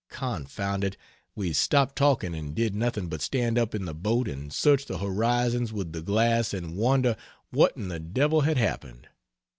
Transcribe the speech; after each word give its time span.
Confound 0.09 0.83
it, 0.83 0.97
we 1.35 1.53
stopped 1.53 1.95
talking 1.95 2.33
and 2.33 2.55
did 2.55 2.73
nothing 2.73 3.07
but 3.07 3.21
stand 3.21 3.59
up 3.59 3.75
in 3.75 3.85
the 3.85 3.93
boat 3.93 4.27
and 4.27 4.51
search 4.51 4.87
the 4.87 4.97
horizons 4.97 5.71
with 5.71 5.91
the 5.93 6.01
glass 6.01 6.55
and 6.55 6.75
wonder 6.75 7.15
what 7.51 7.77
in 7.77 7.87
the 7.89 7.99
devil 7.99 8.41
had 8.41 8.57
happened. 8.57 9.09